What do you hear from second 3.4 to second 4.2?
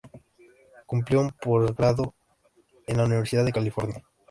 de California.